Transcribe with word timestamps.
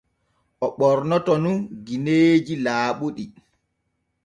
O 0.65 0.67
ɓornoto 0.77 1.33
nun 1.43 1.57
gineeji 1.85 2.53
laaɓuɗi. 2.65 3.25